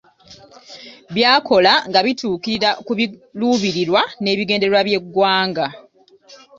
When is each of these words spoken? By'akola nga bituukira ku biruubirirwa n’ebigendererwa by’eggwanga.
By'akola 1.13 1.73
nga 1.89 1.99
bituukira 2.05 2.69
ku 2.85 2.91
biruubirirwa 2.97 4.01
n’ebigendererwa 4.23 4.81
by’eggwanga. 4.87 5.65